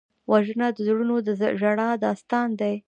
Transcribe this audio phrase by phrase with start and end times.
[0.31, 1.27] وژنه د زړونو د
[1.59, 2.75] ژړا داستان دی